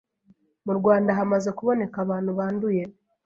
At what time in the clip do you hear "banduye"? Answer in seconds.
2.37-2.83